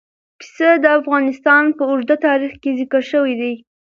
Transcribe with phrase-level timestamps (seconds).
[0.39, 3.53] پسه د افغانستان په اوږده تاریخ کې ذکر شوي دي.